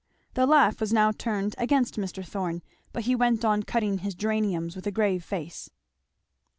[0.33, 2.25] The laugh was now turned against Mr.
[2.25, 5.69] Thorn, but he went on cutting his geraniums with a grave face.